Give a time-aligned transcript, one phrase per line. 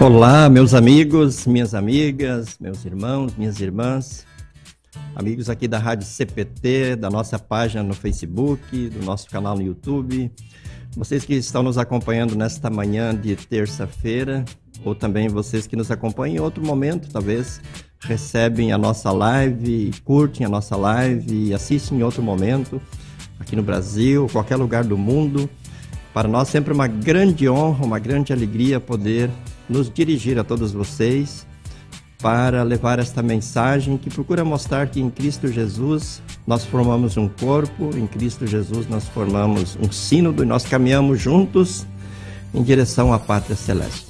[0.00, 4.24] Olá, meus amigos, minhas amigas, meus irmãos, minhas irmãs,
[5.12, 10.30] amigos aqui da Rádio CPT, da nossa página no Facebook, do nosso canal no YouTube,
[10.96, 14.44] vocês que estão nos acompanhando nesta manhã de terça-feira,
[14.84, 17.60] ou também vocês que nos acompanham em outro momento, talvez
[17.98, 22.80] recebem a nossa live, curtem a nossa live e assistem em outro momento,
[23.40, 25.50] aqui no Brasil, qualquer lugar do mundo.
[26.14, 29.28] Para nós sempre uma grande honra, uma grande alegria poder
[29.68, 31.46] nos dirigir a todos vocês
[32.20, 37.90] para levar esta mensagem que procura mostrar que em Cristo Jesus nós formamos um corpo,
[37.96, 41.86] em Cristo Jesus nós formamos um sínodo e nós caminhamos juntos
[42.52, 44.08] em direção à pátria celeste.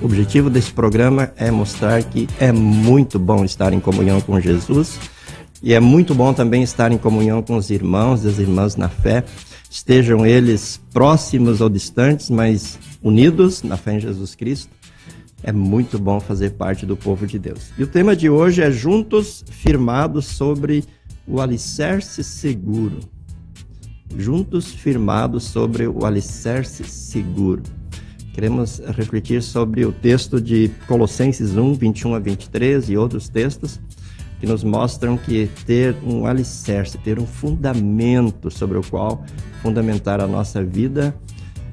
[0.00, 4.98] O objetivo desse programa é mostrar que é muito bom estar em comunhão com Jesus
[5.62, 8.88] e é muito bom também estar em comunhão com os irmãos e as irmãs na
[8.88, 9.24] fé,
[9.72, 14.70] estejam eles próximos ou distantes, mas unidos na fé em Jesus Cristo,
[15.42, 17.70] é muito bom fazer parte do povo de Deus.
[17.78, 20.84] E o tema de hoje é Juntos Firmados sobre
[21.26, 23.00] o Alicerce Seguro.
[24.14, 27.62] Juntos firmados sobre o Alicerce Seguro.
[28.34, 33.80] Queremos refletir sobre o texto de Colossenses 1, 21 a 23 e outros textos
[34.42, 39.24] que nos mostram que ter um alicerce, ter um fundamento sobre o qual
[39.62, 41.14] fundamentar a nossa vida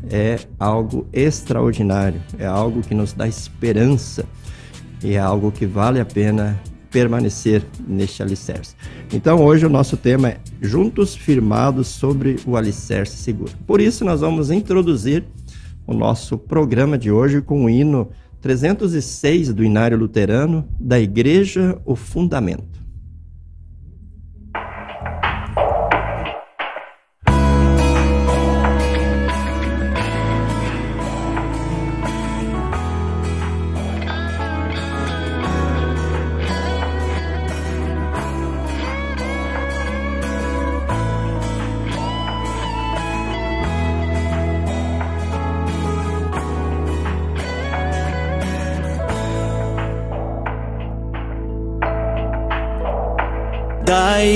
[0.08, 4.24] é algo extraordinário, é algo que nos dá esperança
[5.04, 8.76] e é algo que vale a pena permanecer neste alicerce.
[9.12, 13.52] Então, hoje o nosso tema é Juntos Firmados sobre o Alicerce Seguro.
[13.66, 15.24] Por isso, nós vamos introduzir
[15.88, 21.96] o nosso programa de hoje com o hino 306 do Inário Luterano da Igreja O
[21.96, 22.79] Fundamento.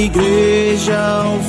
[0.04, 1.40] Igreja ao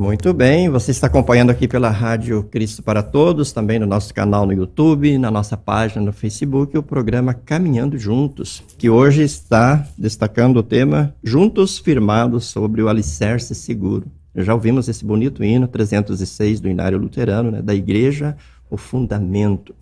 [0.00, 4.46] Muito bem, você está acompanhando aqui pela Rádio Cristo para Todos, também no nosso canal
[4.46, 10.56] no YouTube, na nossa página no Facebook, o programa Caminhando Juntos, que hoje está destacando
[10.56, 14.06] o tema Juntos Firmados sobre o Alicerce Seguro.
[14.34, 18.38] Já ouvimos esse bonito hino 306 do Inário Luterano, né, da Igreja,
[18.70, 19.74] o Fundamento.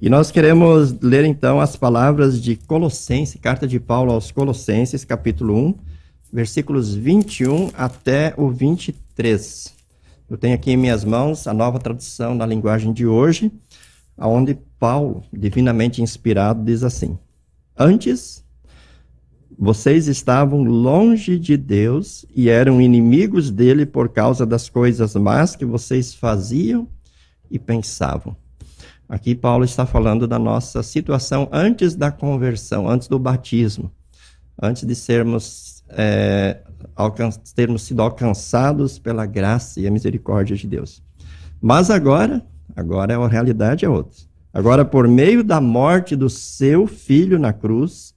[0.00, 5.56] E nós queremos ler então as palavras de Colossenses, carta de Paulo aos Colossenses, capítulo
[5.56, 5.74] 1,
[6.32, 9.05] versículos 21 até o 23.
[10.28, 13.50] Eu tenho aqui em minhas mãos a nova tradução na linguagem de hoje,
[14.18, 17.18] onde Paulo, divinamente inspirado, diz assim:
[17.76, 18.44] Antes,
[19.58, 25.64] vocês estavam longe de Deus e eram inimigos dele por causa das coisas más que
[25.64, 26.86] vocês faziam
[27.50, 28.36] e pensavam.
[29.08, 33.90] Aqui Paulo está falando da nossa situação antes da conversão, antes do batismo,
[34.60, 36.62] antes de sermos é,
[37.54, 41.02] termos sido alcançados pela graça e a misericórdia de Deus.
[41.60, 42.44] Mas agora,
[42.74, 44.16] agora a realidade é outra.
[44.52, 48.14] Agora, por meio da morte do seu filho na cruz,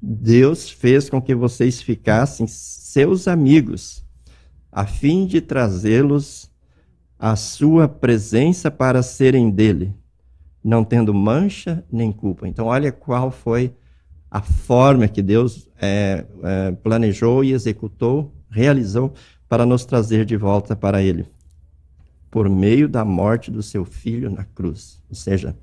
[0.00, 4.04] Deus fez com que vocês ficassem seus amigos,
[4.70, 6.50] a fim de trazê-los
[7.18, 9.94] à sua presença para serem dele,
[10.62, 12.46] não tendo mancha nem culpa.
[12.46, 13.74] Então, olha qual foi
[14.34, 19.14] a forma que Deus é, é, planejou e executou, realizou
[19.48, 21.24] para nos trazer de volta para Ele,
[22.32, 25.00] por meio da morte do seu Filho na cruz.
[25.08, 25.54] Ou seja,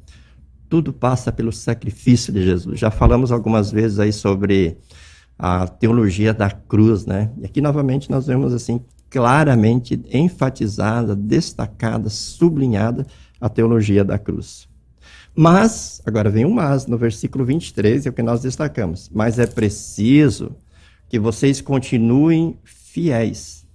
[0.70, 2.80] tudo passa pelo sacrifício de Jesus.
[2.80, 4.78] Já falamos algumas vezes aí sobre
[5.38, 7.30] a teologia da cruz, né?
[7.42, 8.80] E aqui novamente nós vemos assim
[9.10, 13.06] claramente enfatizada, destacada, sublinhada
[13.42, 14.71] a teologia da cruz.
[15.36, 19.10] Mas, agora vem um mas, no versículo 23 é o que nós destacamos.
[19.14, 20.56] Mas é preciso
[21.08, 23.66] que vocês continuem fiéis.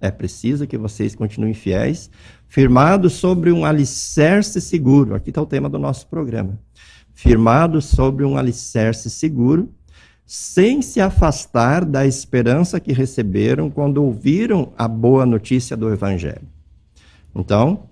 [0.00, 2.10] É preciso que vocês continuem fiéis,
[2.46, 5.14] firmados sobre um alicerce seguro.
[5.14, 6.60] Aqui está o tema do nosso programa.
[7.14, 9.72] Firmados sobre um alicerce seguro,
[10.26, 16.46] sem se afastar da esperança que receberam quando ouviram a boa notícia do Evangelho.
[17.34, 17.88] Então,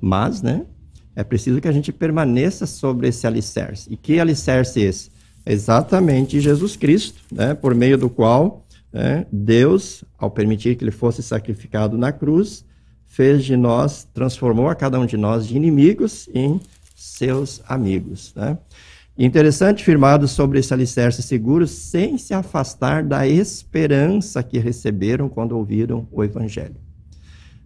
[0.00, 0.64] mas, né?
[1.14, 3.92] É preciso que a gente permaneça sobre esse alicerce.
[3.92, 5.10] E que alicerce é esse?
[5.44, 11.22] Exatamente Jesus Cristo, né, por meio do qual né, Deus, ao permitir que ele fosse
[11.22, 12.64] sacrificado na cruz,
[13.06, 16.60] fez de nós, transformou a cada um de nós de inimigos em
[16.94, 18.32] seus amigos.
[18.34, 18.56] Né?
[19.18, 26.08] Interessante, firmado sobre esse alicerce seguro, sem se afastar da esperança que receberam quando ouviram
[26.10, 26.76] o Evangelho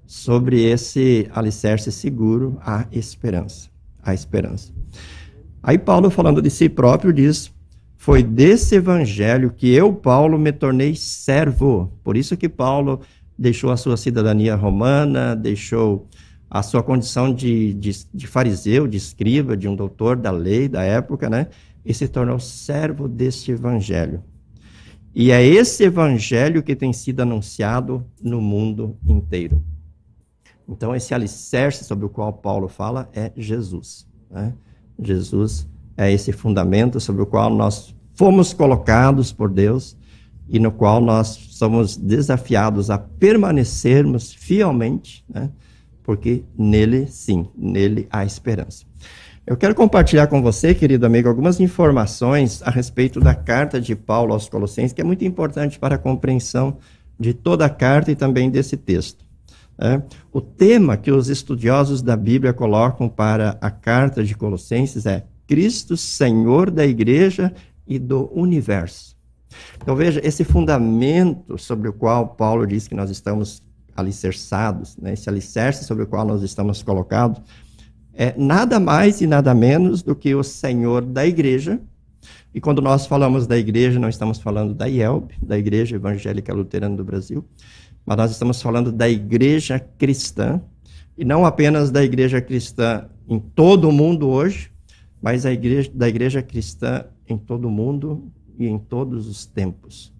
[0.06, 3.68] sobre esse alicerce seguro, a esperança.
[4.02, 4.72] A esperança.
[5.62, 7.52] Aí Paulo, falando de si próprio, diz:
[7.96, 11.92] Foi desse evangelho que eu, Paulo, me tornei servo.
[12.04, 13.00] Por isso que Paulo
[13.36, 16.08] deixou a sua cidadania romana, deixou
[16.48, 20.82] a sua condição de, de, de fariseu, de escriba, de um doutor da lei da
[20.82, 21.48] época, né?
[21.84, 24.22] E se tornou servo deste evangelho.
[25.14, 29.62] E é esse evangelho que tem sido anunciado no mundo inteiro.
[30.68, 34.06] Então, esse alicerce sobre o qual Paulo fala é Jesus.
[34.30, 34.52] Né?
[35.00, 39.96] Jesus é esse fundamento sobre o qual nós fomos colocados por Deus
[40.48, 45.50] e no qual nós somos desafiados a permanecermos fielmente, né?
[46.02, 48.84] porque nele, sim, nele há esperança.
[49.46, 54.32] Eu quero compartilhar com você, querido amigo, algumas informações a respeito da carta de Paulo
[54.32, 56.78] aos Colossenses, que é muito importante para a compreensão
[57.18, 59.25] de toda a carta e também desse texto.
[59.78, 60.02] É,
[60.32, 65.96] o tema que os estudiosos da Bíblia colocam para a carta de Colossenses é Cristo,
[65.96, 67.52] Senhor da Igreja
[67.86, 69.14] e do universo.
[69.80, 73.62] Então veja, esse fundamento sobre o qual Paulo diz que nós estamos
[73.94, 77.40] alicerçados, né, esse alicerce sobre o qual nós estamos colocados,
[78.12, 81.80] é nada mais e nada menos do que o Senhor da Igreja.
[82.54, 86.96] E quando nós falamos da igreja, não estamos falando da IELB, da Igreja Evangélica Luterana
[86.96, 87.44] do Brasil,
[88.06, 90.62] mas nós estamos falando da igreja cristã,
[91.18, 94.70] e não apenas da igreja cristã em todo o mundo hoje,
[95.20, 100.14] mas a igreja, da igreja cristã em todo o mundo e em todos os tempos.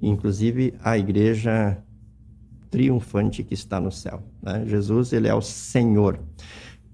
[0.00, 1.76] Inclusive a igreja
[2.70, 4.22] triunfante que está no céu.
[4.42, 4.64] Né?
[4.66, 6.18] Jesus, ele é o Senhor.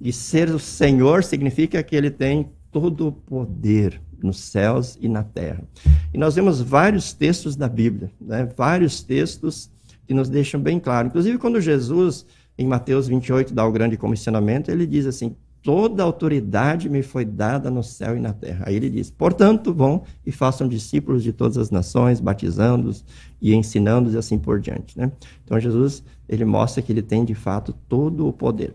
[0.00, 5.22] E ser o Senhor significa que ele tem todo o poder nos céus e na
[5.22, 5.62] terra.
[6.12, 8.48] E nós vemos vários textos da Bíblia, né?
[8.56, 9.70] vários textos
[10.08, 11.08] que nos deixam bem claro.
[11.08, 12.24] Inclusive, quando Jesus,
[12.56, 17.70] em Mateus 28, dá o grande comissionamento, ele diz assim: toda autoridade me foi dada
[17.70, 18.64] no céu e na terra.
[18.66, 23.04] Aí ele diz: portanto, vão e façam discípulos de todas as nações, batizando-os
[23.40, 24.98] e ensinando-os e assim por diante.
[24.98, 25.12] Né?
[25.44, 28.74] Então Jesus ele mostra que ele tem de fato todo o poder.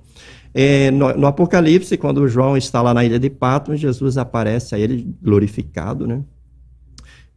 [0.53, 4.79] É, no, no, Apocalipse, quando João está lá na ilha de Patmos, Jesus aparece a
[4.79, 6.23] ele glorificado, né?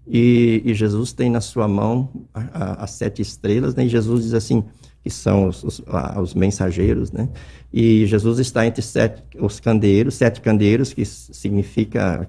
[0.07, 3.85] E, e Jesus tem na sua mão as sete estrelas, né?
[3.85, 4.63] E Jesus diz assim,
[5.03, 5.83] que são os, os,
[6.21, 7.29] os, mensageiros, né?
[7.73, 12.29] E Jesus está entre sete, os candeeiros, sete candeeiros, que significa,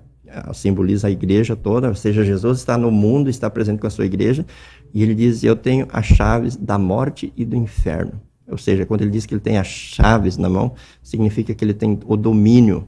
[0.53, 4.05] simboliza a igreja toda, ou seja, Jesus está no mundo, está presente com a sua
[4.05, 4.46] igreja,
[4.93, 8.22] e ele diz, eu tenho as chaves da morte e do inferno.
[8.48, 11.74] Ou seja, quando ele diz que ele tem as chaves na mão, significa que ele
[11.74, 12.88] tem o domínio,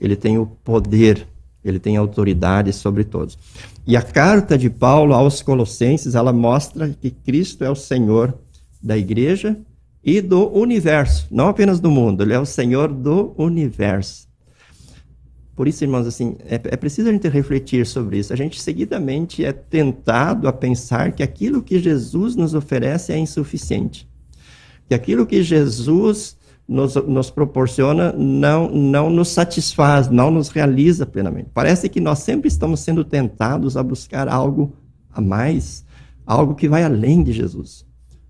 [0.00, 1.26] ele tem o poder,
[1.64, 3.38] ele tem autoridade sobre todos.
[3.86, 8.34] E a carta de Paulo aos Colossenses, ela mostra que Cristo é o Senhor
[8.82, 9.58] da igreja
[10.04, 14.28] e do universo, não apenas do mundo, ele é o Senhor do universo.
[15.58, 18.32] Por isso, irmãos, assim, é, é, preciso a gente refletir sobre isso.
[18.32, 24.08] A gente seguidamente é tentado a pensar que aquilo que Jesus nos oferece é insuficiente.
[24.88, 26.37] Que aquilo que Jesus
[26.68, 31.50] nos, nos proporciona não, não nos satisfaz, não nos realiza plenamente.
[31.54, 34.72] Parece que nós sempre estamos sendo tentados a buscar algo
[35.10, 35.84] a mais,
[36.26, 37.88] algo que vai além de Jesus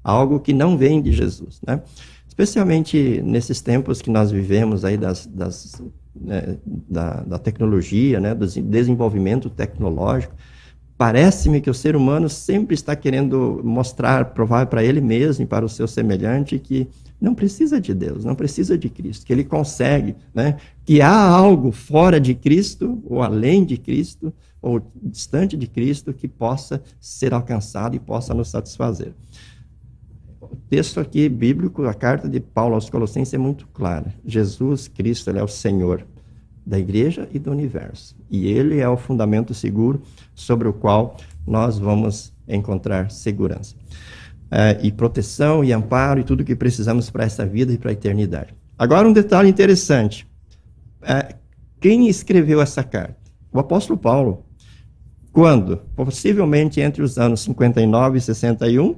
[0.09, 1.83] algo que não vem de Jesus, né?
[2.27, 5.83] Especialmente nesses tempos que nós vivemos aí das, das
[6.15, 10.35] né, da, da, tecnologia, né, do desenvolvimento tecnológico,
[10.99, 15.65] parece-me que o ser humano sempre está querendo mostrar, provar para ele mesmo e para
[15.65, 16.87] o seu semelhante que
[17.21, 21.73] não precisa de Deus, não precisa de Cristo, que ele consegue, né, que há algo
[21.73, 27.97] fora de Cristo ou além de Cristo ou distante de Cristo que possa ser alcançado
[27.97, 29.15] e possa nos satisfazer
[30.51, 34.15] o texto aqui bíblico, a carta de Paulo aos Colossenses é muito clara.
[34.25, 36.07] Jesus Cristo ele é o Senhor
[36.65, 38.17] da igreja e do universo.
[38.31, 40.03] E ele é o fundamento seguro
[40.35, 41.17] sobre o qual
[41.47, 43.75] nós vamos encontrar segurança.
[44.51, 47.93] É, e proteção e amparo e tudo que precisamos para essa vida e para a
[47.93, 48.55] eternidade.
[48.79, 50.27] Agora, um detalhe interessante.
[51.03, 51.35] É,
[51.81, 53.17] quem escreveu essa carta?
[53.53, 54.45] O apóstolo Paulo.
[55.33, 55.79] Quando?
[55.95, 58.97] Possivelmente entre os anos 59 e 61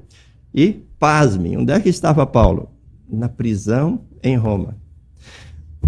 [0.55, 2.71] e Pasmem, onde é que estava Paulo?
[3.09, 4.77] Na prisão em Roma.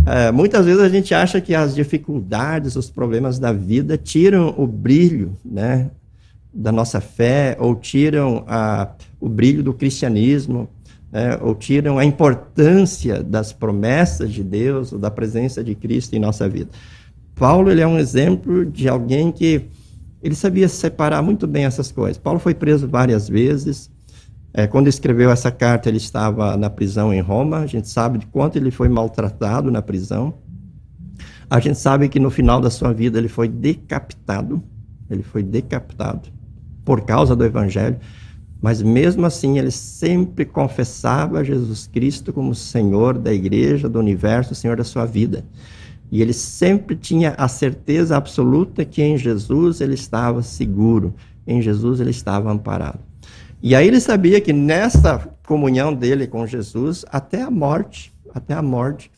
[0.04, 4.66] É, muitas vezes a gente acha que as dificuldades, os problemas da vida tiram o
[4.66, 5.90] brilho né,
[6.52, 10.68] da nossa fé, ou tiram a, o brilho do cristianismo,
[11.10, 16.18] né, ou tiram a importância das promessas de Deus, ou da presença de Cristo em
[16.18, 16.70] nossa vida.
[17.36, 19.66] Paulo ele é um exemplo de alguém que
[20.20, 22.18] ele sabia separar muito bem essas coisas.
[22.18, 23.90] Paulo foi preso várias vezes,
[24.54, 27.58] é, quando escreveu essa carta, ele estava na prisão em Roma.
[27.58, 30.34] A gente sabe de quanto ele foi maltratado na prisão.
[31.48, 34.62] A gente sabe que no final da sua vida ele foi decapitado.
[35.08, 36.28] Ele foi decapitado
[36.84, 37.98] por causa do evangelho.
[38.60, 44.76] Mas mesmo assim, ele sempre confessava Jesus Cristo como Senhor da igreja, do universo, Senhor
[44.76, 45.44] da sua vida.
[46.10, 51.14] E ele sempre tinha a certeza absoluta que em Jesus ele estava seguro,
[51.46, 53.11] em Jesus ele estava amparado.
[53.62, 58.62] E aí ele sabia que nessa comunhão dele com Jesus, até a morte, até a
[58.62, 59.08] morte,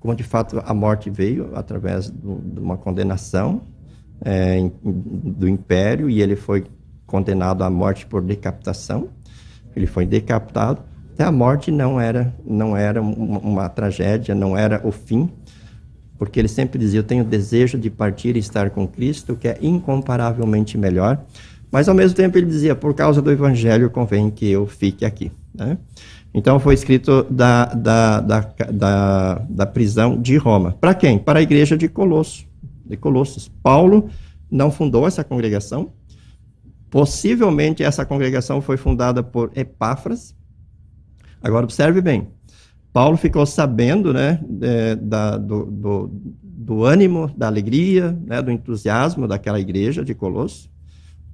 [0.00, 3.62] como de fato a morte veio através do, de uma condenação
[4.24, 6.64] é, do império, e ele foi
[7.06, 9.10] condenado à morte por decapitação,
[9.76, 10.82] ele foi decapitado,
[11.12, 15.30] até a morte não era, não era uma, uma tragédia, não era o fim,
[16.18, 19.58] porque ele sempre dizia: Eu tenho desejo de partir e estar com Cristo, que é
[19.60, 21.22] incomparavelmente melhor.
[21.72, 25.32] Mas ao mesmo tempo ele dizia: por causa do evangelho convém que eu fique aqui.
[25.54, 25.78] Né?
[26.34, 30.76] Então foi escrito da, da, da, da, da prisão de Roma.
[30.78, 31.18] Para quem?
[31.18, 32.46] Para a igreja de Colosso,
[32.84, 33.48] de Colossos.
[33.62, 34.10] Paulo
[34.50, 35.92] não fundou essa congregação.
[36.90, 40.34] Possivelmente essa congregação foi fundada por Epáfras.
[41.42, 42.28] Agora observe bem.
[42.92, 44.38] Paulo ficou sabendo né,
[45.00, 46.10] da, do, do,
[46.42, 50.71] do, ânimo, da alegria, né, do entusiasmo daquela igreja de Colosso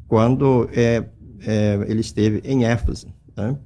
[0.08, 1.04] quando é,
[1.46, 3.08] é, ele esteve em Éfeso.
[3.36, 3.56] Né?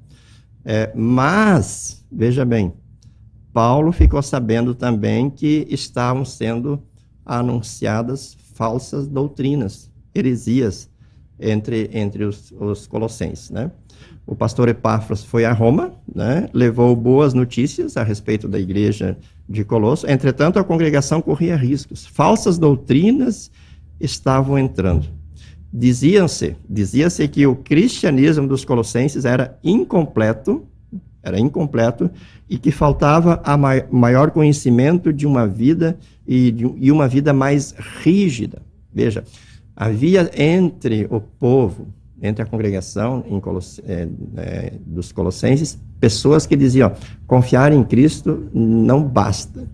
[0.65, 2.75] É, mas, veja bem,
[3.53, 6.83] Paulo ficou sabendo também que estavam sendo
[7.25, 10.91] anunciadas falsas doutrinas, heresias,
[11.39, 13.51] entre, entre os, os colossenses.
[13.51, 13.71] Né?
[14.27, 16.49] O pastor Epáfras foi a Roma, né?
[16.53, 19.17] levou boas notícias a respeito da igreja
[19.49, 20.09] de Colosso.
[20.09, 22.07] Entretanto, a congregação corria riscos.
[22.07, 23.51] Falsas doutrinas
[24.01, 25.22] estavam entrando.
[25.73, 30.67] Dizia-se, dizia-se que o cristianismo dos colossenses era incompleto
[31.23, 32.11] era incompleto
[32.51, 37.75] e que faltava a maior conhecimento de uma vida e, de, e uma vida mais
[38.03, 38.61] rígida.
[38.93, 39.23] Veja,
[39.77, 41.87] havia entre o povo,
[42.21, 43.25] entre a congregação
[43.87, 46.93] é, é, dos Colossenses, pessoas que diziam:
[47.27, 49.65] confiar em Cristo não basta.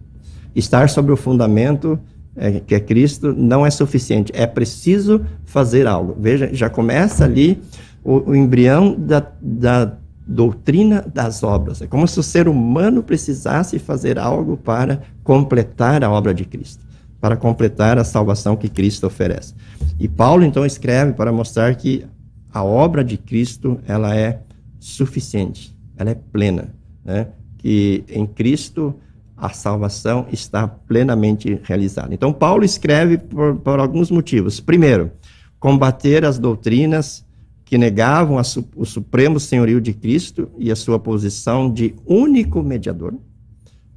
[0.55, 1.99] Estar sobre o fundamento
[2.38, 4.33] é, que é Cristo não é suficiente.
[4.35, 6.16] É preciso fazer algo.
[6.18, 7.61] Veja, já começa ali
[8.04, 9.92] o, o embrião da, da
[10.26, 11.80] doutrina das obras.
[11.80, 16.85] É como se o ser humano precisasse fazer algo para completar a obra de Cristo,
[17.21, 19.54] para completar a salvação que Cristo oferece.
[19.99, 22.04] E Paulo então escreve para mostrar que
[22.52, 24.40] a obra de Cristo ela é
[24.78, 26.68] suficiente, ela é plena,
[27.04, 27.28] né?
[27.59, 28.95] que em Cristo
[29.40, 32.12] a salvação está plenamente realizada.
[32.12, 34.61] Então Paulo escreve por, por alguns motivos.
[34.61, 35.11] Primeiro,
[35.59, 37.25] combater as doutrinas
[37.64, 38.40] que negavam
[38.75, 43.14] o supremo senhorio de Cristo e a sua posição de único mediador.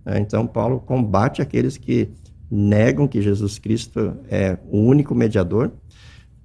[0.05, 2.10] É, então, Paulo combate aqueles que
[2.50, 5.71] negam que Jesus Cristo é o único mediador.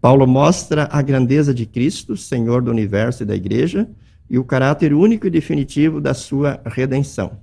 [0.01, 3.89] Paulo mostra a grandeza de Cristo, Senhor do universo e da igreja,
[4.31, 7.39] e o caráter único e definitivo da sua redenção.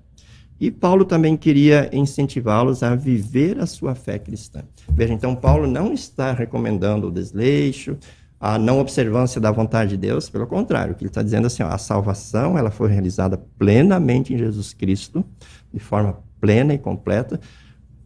[0.63, 4.61] E Paulo também queria incentivá-los a viver a sua fé cristã.
[4.87, 7.97] Veja, então, Paulo não está recomendando o desleixo,
[8.39, 11.47] a não observância da vontade de Deus, pelo contrário, o que ele está dizendo é
[11.47, 15.25] assim, ó, a salvação ela foi realizada plenamente em Jesus Cristo,
[15.73, 17.41] de forma plena e completa,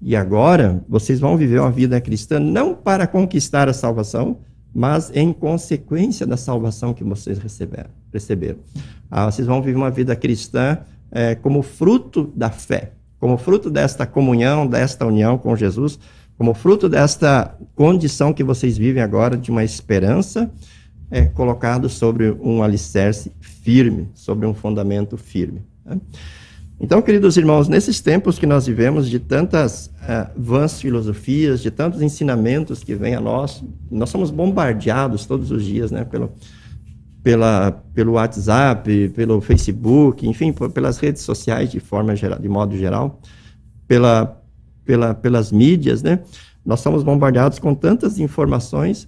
[0.01, 4.39] e agora vocês vão viver uma vida cristã não para conquistar a salvação,
[4.73, 7.91] mas em consequência da salvação que vocês receberam.
[8.11, 8.57] receberam.
[9.11, 10.79] Ah, vocês vão viver uma vida cristã
[11.11, 15.99] é, como fruto da fé, como fruto desta comunhão, desta união com Jesus,
[16.37, 20.51] como fruto desta condição que vocês vivem agora de uma esperança,
[21.09, 25.61] é colocado sobre um alicerce firme, sobre um fundamento firme.
[25.85, 25.99] Né?
[26.79, 32.03] Então, queridos irmãos, nesses tempos que nós vivemos de tantas uh, vãs filosofias, de tantos
[32.03, 36.31] ensinamentos que vêm a nós, nós somos bombardeados todos os dias, né, pelo,
[37.23, 43.19] pela, pelo WhatsApp, pelo Facebook, enfim, pelas redes sociais de forma geral, de modo geral,
[43.87, 44.37] pela
[44.87, 46.21] pela, pelas mídias, né?
[46.65, 49.07] Nós somos bombardeados com tantas informações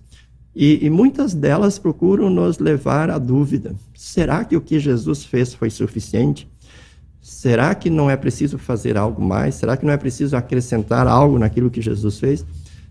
[0.54, 5.54] e, e, muitas delas procuram nos levar à dúvida: será que o que Jesus fez
[5.54, 6.48] foi suficiente?
[7.22, 9.56] Será que não é preciso fazer algo mais?
[9.56, 12.46] Será que não é preciso acrescentar algo naquilo que Jesus fez?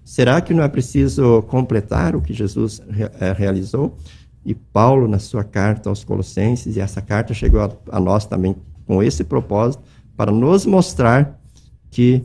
[0.05, 3.97] Será que não é preciso completar o que Jesus re eh, realizou?
[4.49, 8.57] E Paulo, na sua carta aos Colossenses, e essa carta chegou a, a nós também
[8.87, 9.83] com esse propósito,
[10.17, 11.39] para nos mostrar
[11.91, 12.25] que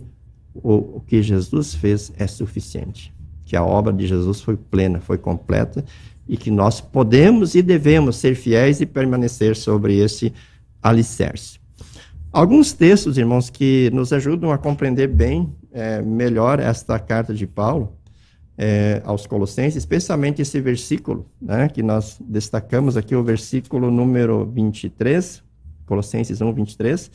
[0.54, 5.18] o, o que Jesus fez é suficiente, que a obra de Jesus foi plena, foi
[5.18, 5.84] completa
[6.26, 10.32] e que nós podemos e devemos ser fiéis e permanecer sobre esse
[10.82, 11.60] alicerce.
[12.32, 17.92] Alguns textos, irmãos, que nos ajudam a compreender bem, é, melhor esta carta de Paulo
[18.58, 25.44] é, aos Colossenses, especialmente esse versículo, né, que nós destacamos aqui, o versículo número 23,
[25.86, 27.12] Colossenses 1, 23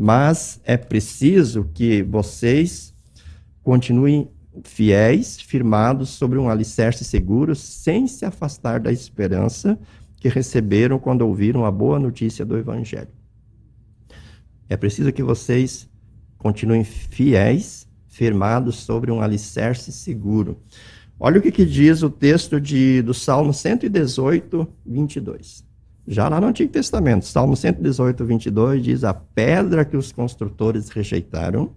[0.00, 2.94] mas é preciso que vocês
[3.64, 4.30] continuem
[4.62, 9.76] fiéis, firmados sobre um alicerce seguro, sem se afastar da esperança
[10.14, 13.08] que receberam quando ouviram a boa notícia do Evangelho.
[14.68, 15.90] É preciso que vocês
[16.36, 17.87] continuem fiéis,
[18.18, 20.58] firmados sobre um alicerce seguro.
[21.20, 25.64] Olha o que, que diz o texto de, do Salmo 118, 22.
[26.04, 31.70] Já lá no Antigo Testamento, Salmo 118, 22 diz: A pedra que os construtores rejeitaram,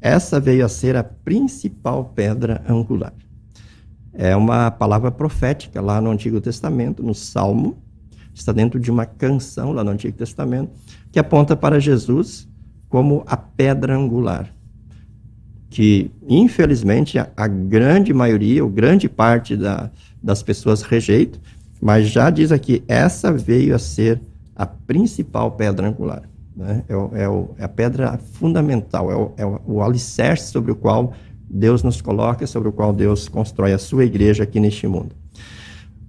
[0.00, 3.12] essa veio a ser a principal pedra angular.
[4.14, 7.76] É uma palavra profética lá no Antigo Testamento, no Salmo,
[8.32, 10.72] está dentro de uma canção lá no Antigo Testamento,
[11.12, 12.48] que aponta para Jesus
[12.88, 14.53] como a pedra angular.
[15.74, 19.90] Que, infelizmente, a, a grande maioria, ou grande parte da,
[20.22, 21.40] das pessoas rejeitam,
[21.82, 24.20] mas já diz aqui, essa veio a ser
[24.54, 26.22] a principal pedra angular.
[26.56, 26.84] Né?
[26.88, 30.76] É, o, é, o, é, a pedra fundamental, é, o, é o alicerce sobre o
[30.76, 31.12] qual
[31.50, 35.16] Deus nos coloca, sobre o qual Deus constrói a sua igreja aqui neste mundo.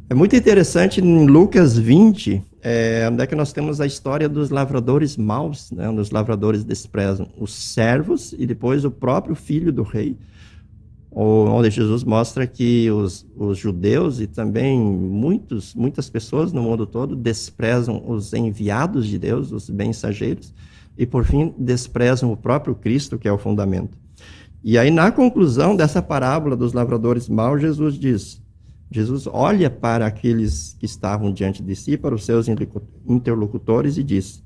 [0.07, 4.49] É muito interessante em Lucas 20, é, onde é que nós temos a história dos
[4.49, 9.83] lavradores maus, né, onde os lavradores desprezam os servos e depois o próprio filho do
[9.83, 10.17] rei,
[11.11, 17.15] onde Jesus mostra que os, os judeus e também muitos, muitas pessoas no mundo todo
[17.15, 20.51] desprezam os enviados de Deus, os mensageiros,
[20.97, 23.95] e por fim desprezam o próprio Cristo, que é o fundamento.
[24.63, 28.41] E aí, na conclusão dessa parábola dos lavradores maus, Jesus diz:
[28.89, 32.47] Jesus olha para aqueles que estavam diante de si, para os seus
[33.07, 34.43] interlocutores, e diz: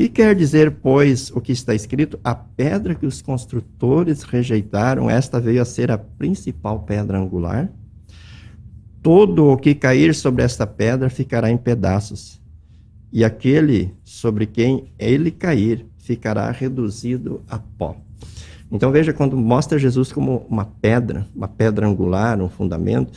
[0.00, 2.18] que quer dizer, pois, o que está escrito?
[2.24, 7.70] A pedra que os construtores rejeitaram, esta veio a ser a principal pedra angular.
[9.02, 12.40] Todo o que cair sobre esta pedra ficará em pedaços,
[13.12, 17.94] e aquele sobre quem ele cair ficará reduzido a pó.
[18.72, 23.12] Então veja, quando mostra Jesus como uma pedra, uma pedra angular, um fundamento,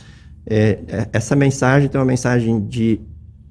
[0.46, 3.00] é, é, essa mensagem tem uma mensagem de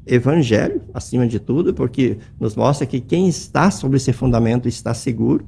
[0.05, 5.45] evangelho, acima de tudo, porque nos mostra que quem está sobre esse fundamento está seguro,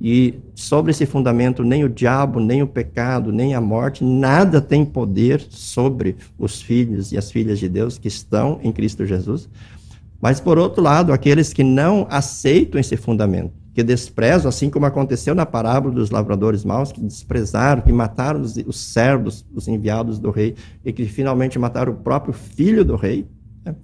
[0.00, 4.82] e sobre esse fundamento nem o diabo, nem o pecado, nem a morte, nada tem
[4.82, 9.46] poder sobre os filhos e as filhas de Deus que estão em Cristo Jesus.
[10.18, 15.34] Mas, por outro lado, aqueles que não aceitam esse fundamento, que desprezam, assim como aconteceu
[15.34, 20.30] na parábola dos lavradores maus, que desprezaram, que mataram os, os servos, os enviados do
[20.30, 23.26] rei, e que finalmente mataram o próprio filho do rei,
[23.64, 23.74] né?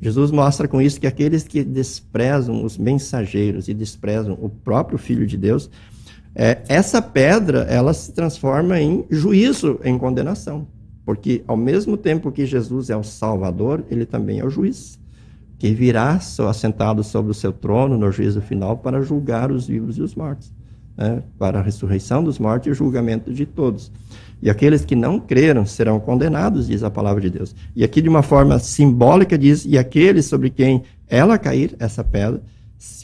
[0.00, 5.26] Jesus mostra com isso que aqueles que desprezam os mensageiros e desprezam o próprio Filho
[5.26, 5.68] de Deus,
[6.34, 10.66] é, essa pedra ela se transforma em juízo, em condenação.
[11.04, 14.98] Porque ao mesmo tempo que Jesus é o Salvador, ele também é o juiz,
[15.60, 16.18] que virá
[16.48, 20.50] assentado sobre o seu trono no juízo final para julgar os vivos e os mortos,
[20.96, 21.22] né?
[21.38, 23.92] para a ressurreição dos mortos e o julgamento de todos.
[24.40, 27.54] E aqueles que não creram serão condenados, diz a palavra de Deus.
[27.76, 32.40] E aqui, de uma forma simbólica, diz: e aquele sobre quem ela cair, essa pedra,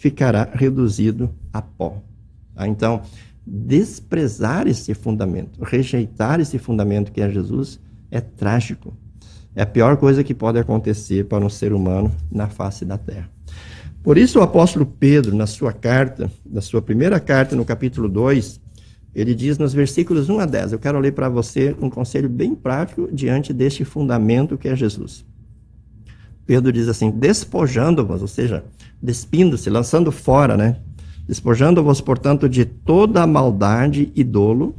[0.00, 2.02] ficará reduzido a pó.
[2.54, 2.66] Tá?
[2.66, 3.02] Então,
[3.46, 7.78] desprezar esse fundamento, rejeitar esse fundamento que é Jesus,
[8.10, 8.96] é trágico.
[9.56, 13.30] É a pior coisa que pode acontecer para um ser humano na face da terra.
[14.02, 18.60] Por isso, o apóstolo Pedro, na sua carta, na sua primeira carta, no capítulo 2,
[19.14, 22.54] ele diz nos versículos 1 a 10, eu quero ler para você um conselho bem
[22.54, 25.24] prático diante deste fundamento que é Jesus.
[26.44, 28.62] Pedro diz assim: despojando-vos, ou seja,
[29.02, 30.76] despindo-se, lançando fora, né?
[31.26, 34.76] Despojando-vos, portanto, de toda a maldade e dolo,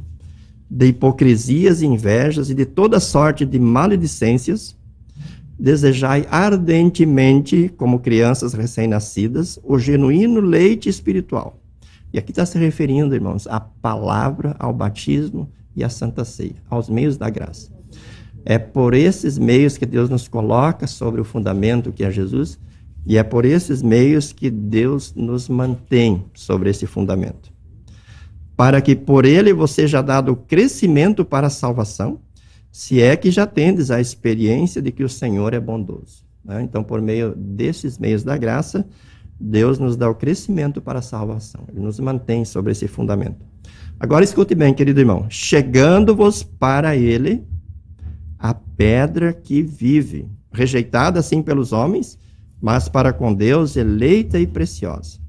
[0.70, 4.76] de hipocrisias e invejas e de toda sorte de maledicências,
[5.58, 11.58] desejai ardentemente, como crianças recém-nascidas, o genuíno leite espiritual
[12.12, 16.88] e aqui está se referindo, irmãos, à palavra, ao batismo e à santa ceia, aos
[16.88, 17.70] meios da graça.
[18.44, 22.58] É por esses meios que Deus nos coloca sobre o fundamento que é Jesus,
[23.06, 27.52] e é por esses meios que Deus nos mantém sobre esse fundamento.
[28.58, 32.18] Para que por ele você já dado crescimento para a salvação,
[32.72, 36.24] se é que já tendes a experiência de que o Senhor é bondoso.
[36.44, 36.60] Né?
[36.62, 38.84] Então, por meio desses meios da graça,
[39.38, 41.60] Deus nos dá o crescimento para a salvação.
[41.68, 43.46] Ele nos mantém sobre esse fundamento.
[44.00, 45.26] Agora escute bem, querido irmão.
[45.30, 47.46] Chegando-vos para ele
[48.40, 52.18] a pedra que vive, rejeitada assim pelos homens,
[52.60, 55.27] mas para com Deus eleita e preciosa.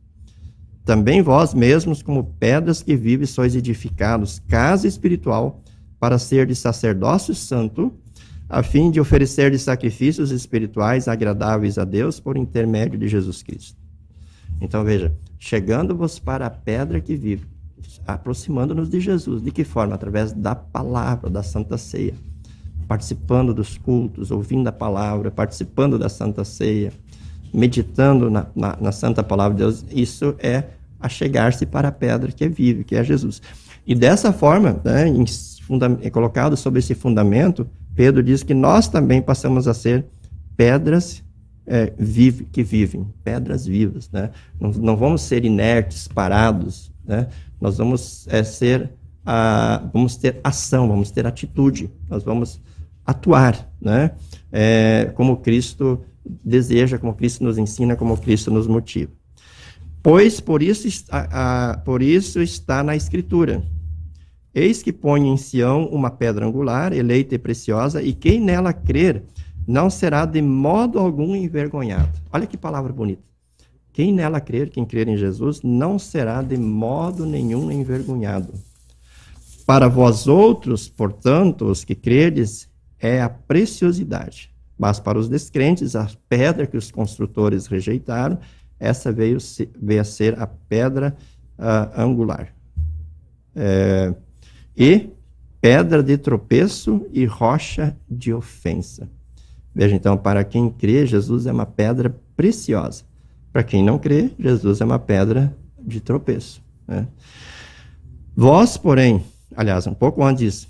[0.86, 5.62] Também vós mesmos, como pedras que vive, sois edificados, casa espiritual,
[6.00, 7.94] para ser de sacerdócio santo,
[8.48, 13.78] a fim de oferecer de sacrifícios espirituais agradáveis a Deus por intermédio de Jesus Cristo.
[14.60, 17.46] Então veja, chegando-vos para a pedra que vive,
[18.08, 19.42] aproximando-nos de Jesus.
[19.42, 19.94] De que forma?
[19.96, 22.14] Através da palavra, da Santa Ceia.
[22.88, 26.92] Participando dos cultos, ouvindo a palavra, participando da Santa Ceia,
[27.54, 29.86] meditando na, na, na Santa Palavra de Deus.
[29.92, 30.64] Isso é
[31.00, 33.42] a chegar-se para a pedra que é vive, que é Jesus.
[33.86, 35.26] E dessa forma, né, em,
[36.02, 40.06] é colocado sobre esse fundamento, Pedro diz que nós também passamos a ser
[40.56, 41.24] pedras
[41.66, 44.10] é, vive, que vivem, pedras vivas.
[44.12, 44.32] Né?
[44.60, 46.92] Não, não vamos ser inertes, parados.
[47.06, 47.28] Né?
[47.62, 48.90] Nós vamos é, ser,
[49.26, 52.60] a, vamos ter ação, vamos ter atitude, nós vamos
[53.06, 54.12] atuar, né?
[54.52, 56.00] É, como Cristo
[56.44, 59.12] deseja, como Cristo nos ensina, como Cristo nos motiva.
[60.02, 60.88] Pois por isso,
[61.84, 63.64] por isso está na Escritura.
[64.54, 69.24] Eis que põe em Sião uma pedra angular, eleita e preciosa, e quem nela crer
[69.68, 72.20] não será de modo algum envergonhado.
[72.32, 73.22] Olha que palavra bonita.
[73.94, 78.54] Quem nela crer, quem crer em Jesus, não será de modo nenhum envergonhado.
[79.66, 84.52] Para vós outros, portanto, os que credes, é a preciosidade.
[84.80, 88.40] Mas para os descrentes, a pedra que os construtores rejeitaram,
[88.80, 89.38] essa veio,
[89.78, 91.18] veio a ser a pedra
[91.58, 92.56] uh, angular.
[93.54, 94.14] É,
[94.78, 95.10] e
[95.60, 99.10] pedra de tropeço e rocha de ofensa.
[99.76, 103.04] Veja então, para quem crê, Jesus é uma pedra preciosa.
[103.52, 106.62] Para quem não crê, Jesus é uma pedra de tropeço.
[106.88, 107.06] Né?
[108.34, 110.70] Vós, porém, aliás, um pouco antes,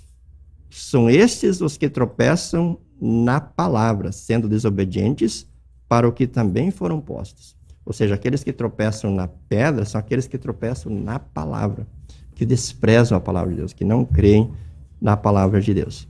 [0.68, 5.46] são estes os que tropeçam na palavra, sendo desobedientes
[5.88, 7.56] para o que também foram postos.
[7.84, 11.86] Ou seja, aqueles que tropeçam na pedra são aqueles que tropeçam na palavra,
[12.34, 14.52] que desprezam a palavra de Deus, que não creem
[15.00, 16.08] na palavra de Deus.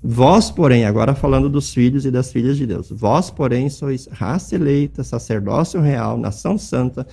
[0.00, 4.54] Vós, porém, agora falando dos filhos e das filhas de Deus, vós, porém, sois raça
[4.54, 7.04] eleita, sacerdócio real, nação santa,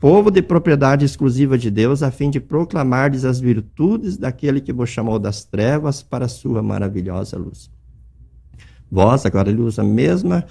[0.00, 4.90] povo de propriedade exclusiva de Deus, a fim de proclamardes as virtudes daquele que vos
[4.90, 7.70] chamou das trevas para a sua maravilhosa luz.
[8.90, 10.44] Vós, agora ele usa a mesma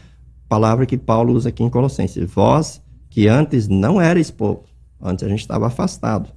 [0.47, 2.29] palavra que Paulo usa aqui em Colossenses.
[2.29, 4.63] Vós, que antes não erais povo,
[5.01, 6.29] antes a gente estava afastado,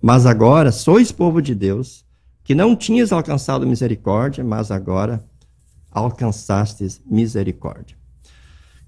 [0.00, 2.04] mas agora sois povo de Deus,
[2.44, 5.24] que não tinhas alcançado misericórdia, mas agora
[5.90, 7.96] alcançastes misericórdia.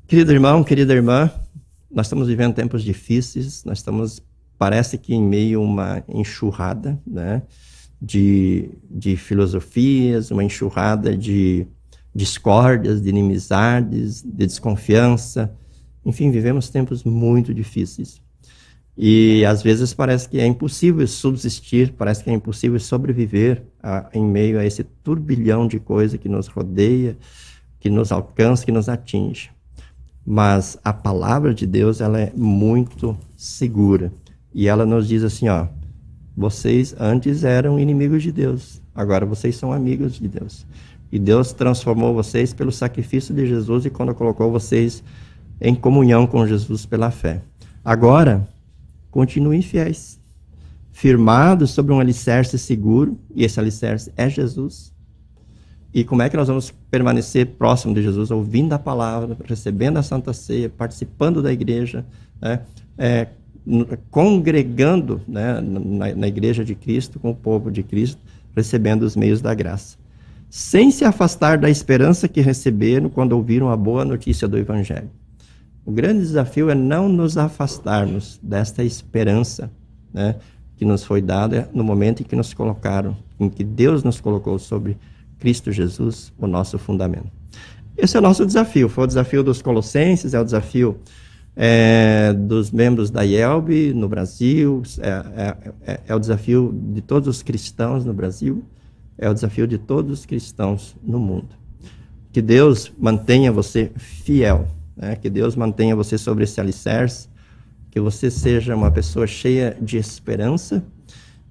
[0.07, 1.31] Querido irmão, querida irmã,
[1.91, 4.23] nós estamos vivendo tempos difíceis, nós estamos,
[4.59, 7.43] parece que em meio a uma enxurrada, né,
[8.01, 11.67] de, de filosofias, uma enxurrada de
[12.19, 15.55] discórdias, de inimizades, de desconfiança.
[16.05, 18.21] Enfim, vivemos tempos muito difíceis.
[18.97, 24.25] E às vezes parece que é impossível subsistir, parece que é impossível sobreviver a, em
[24.25, 27.17] meio a esse turbilhão de coisa que nos rodeia,
[27.79, 29.51] que nos alcança, que nos atinge.
[30.27, 34.13] Mas a palavra de Deus, ela é muito segura.
[34.53, 35.69] E ela nos diz assim, ó,
[36.37, 40.67] vocês antes eram inimigos de Deus, agora vocês são amigos de Deus.
[41.11, 45.03] E Deus transformou vocês pelo sacrifício de Jesus e quando colocou vocês
[45.61, 47.43] em comunhão com Jesus pela fé.
[47.85, 48.47] Agora,
[49.11, 50.21] continuem fiéis,
[50.93, 54.93] firmados sobre um alicerce seguro, e esse alicerce é Jesus.
[55.93, 60.03] E como é que nós vamos permanecer próximo de Jesus, ouvindo a palavra, recebendo a
[60.03, 62.05] Santa Ceia, participando da igreja,
[62.41, 62.61] né?
[62.99, 63.29] é,
[64.11, 68.21] congregando né, na, na igreja de Cristo, com o povo de Cristo,
[68.55, 69.97] recebendo os meios da graça
[70.51, 75.11] sem se afastar da esperança que receberam quando ouviram a boa notícia do Evangelho.
[75.85, 79.71] O grande desafio é não nos afastarmos desta esperança
[80.13, 80.37] né,
[80.77, 84.59] que nos foi dada no momento em que nos colocaram, em que Deus nos colocou
[84.59, 84.97] sobre
[85.39, 87.31] Cristo Jesus, o nosso fundamento.
[87.97, 88.89] Esse é o nosso desafio.
[88.89, 90.99] Foi o desafio dos Colossenses, é o desafio
[91.57, 97.29] é, dos membros da IELB no Brasil, é, é, é, é o desafio de todos
[97.29, 98.65] os cristãos no Brasil
[99.19, 101.49] é o desafio de todos os cristãos no mundo.
[102.33, 105.17] Que Deus mantenha você fiel, né?
[105.17, 107.29] que Deus mantenha você sobre esse alicerce,
[107.91, 110.85] que você seja uma pessoa cheia de esperança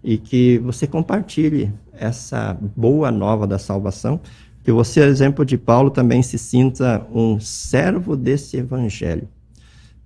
[0.03, 4.21] e que você compartilhe essa boa nova da salvação,
[4.63, 9.27] que você, exemplo de Paulo, também se sinta um servo desse evangelho.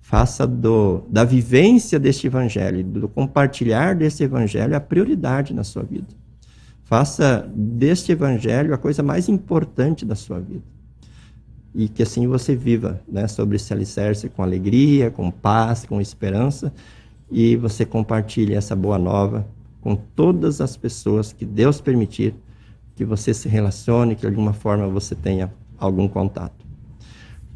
[0.00, 6.21] Faça do, da vivência deste evangelho, do compartilhar desse evangelho a prioridade na sua vida.
[6.84, 10.64] Faça deste evangelho a coisa mais importante da sua vida.
[11.74, 16.72] E que assim você viva né, sobre esse alicerce com alegria, com paz, com esperança,
[17.30, 19.46] e você compartilhe essa boa nova
[19.80, 22.34] com todas as pessoas que Deus permitir
[22.94, 26.64] que você se relacione, que de alguma forma você tenha algum contato.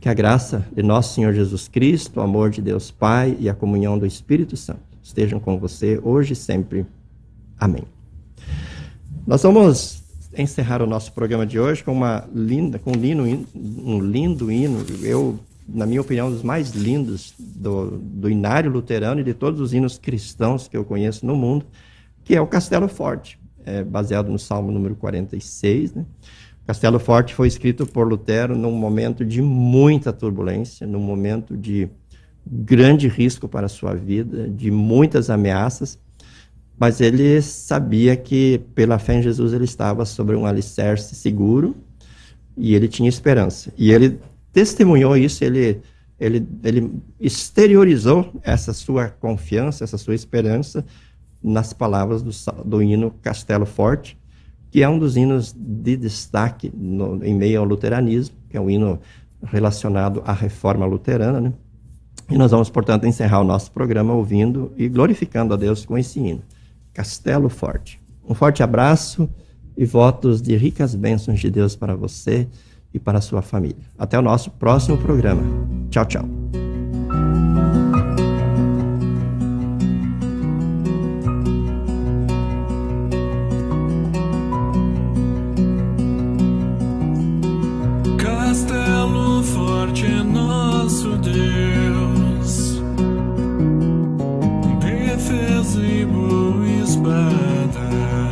[0.00, 3.54] Que a graça de nosso Senhor Jesus Cristo, o amor de Deus Pai e a
[3.54, 6.84] comunhão do Espírito Santo estejam com você hoje e sempre.
[7.58, 7.95] Amém.
[9.26, 10.04] Nós vamos
[10.38, 14.86] encerrar o nosso programa de hoje com uma linda, com um lindo, um lindo hino.
[15.02, 15.36] Eu,
[15.68, 19.74] na minha opinião, um dos mais lindos do, do inário luterano e de todos os
[19.74, 21.66] hinos cristãos que eu conheço no mundo,
[22.22, 25.94] que é o Castelo Forte, é baseado no Salmo número 46.
[25.94, 26.06] Né?
[26.64, 31.88] Castelo Forte foi escrito por Lutero num momento de muita turbulência, num momento de
[32.46, 35.98] grande risco para a sua vida, de muitas ameaças
[36.78, 41.74] mas ele sabia que pela fé em Jesus ele estava sobre um alicerce seguro
[42.56, 43.72] e ele tinha esperança.
[43.76, 44.18] E ele
[44.52, 45.80] testemunhou isso, ele,
[46.20, 50.84] ele, ele exteriorizou essa sua confiança, essa sua esperança
[51.42, 52.30] nas palavras do,
[52.64, 54.18] do hino Castelo Forte,
[54.70, 58.68] que é um dos hinos de destaque no, em meio ao luteranismo, que é um
[58.68, 59.00] hino
[59.42, 61.52] relacionado à reforma luterana, né?
[62.28, 66.18] E nós vamos, portanto, encerrar o nosso programa ouvindo e glorificando a Deus com esse
[66.18, 66.42] hino.
[66.96, 68.00] Castelo Forte.
[68.26, 69.28] Um forte abraço
[69.76, 72.48] e votos de ricas bênçãos de Deus para você
[72.92, 73.85] e para a sua família.
[73.98, 75.42] Até o nosso próximo programa.
[75.90, 76.24] Tchau, tchau.
[97.88, 98.25] Oh.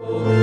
[0.00, 0.37] Oh.